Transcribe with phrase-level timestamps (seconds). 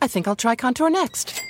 [0.00, 1.47] I think I'll try Contour next.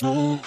[0.00, 0.40] Slow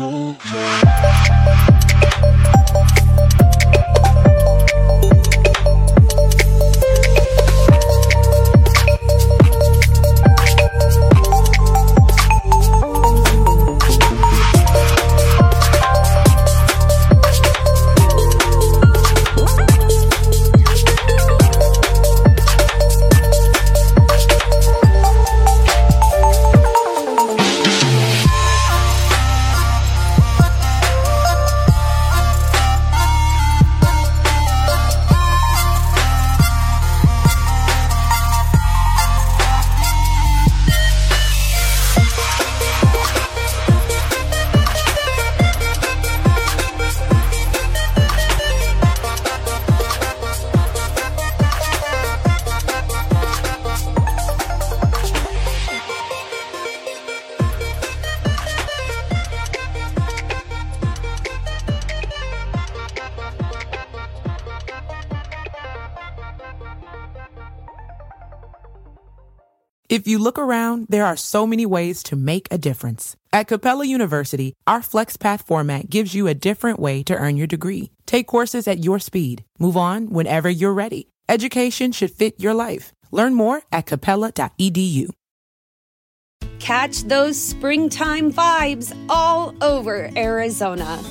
[0.00, 0.34] Slow.
[69.90, 73.16] If you look around, there are so many ways to make a difference.
[73.32, 77.90] At Capella University, our FlexPath format gives you a different way to earn your degree.
[78.06, 79.44] Take courses at your speed.
[79.58, 81.08] Move on whenever you're ready.
[81.28, 82.92] Education should fit your life.
[83.10, 85.08] Learn more at capella.edu.
[86.60, 91.02] Catch those springtime vibes all over Arizona.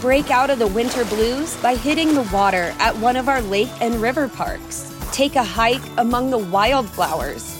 [0.00, 3.72] Break out of the winter blues by hitting the water at one of our lake
[3.80, 7.53] and river parks Take a hike among the wildflowers.